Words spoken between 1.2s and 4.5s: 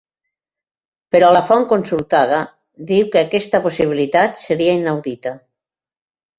la font consultada diu que aquesta possibilitat